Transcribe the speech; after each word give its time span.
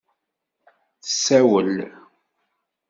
Tessawel. 1.03 1.73